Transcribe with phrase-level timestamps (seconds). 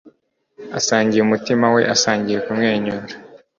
[0.77, 3.13] Asangiye umutima we asangira kumwenyura